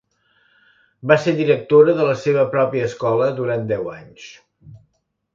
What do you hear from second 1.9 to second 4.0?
de la seva pròpia escola durant deu